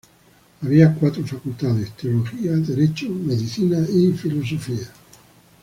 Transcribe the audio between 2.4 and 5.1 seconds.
Derecho, Medicina y Filosofía.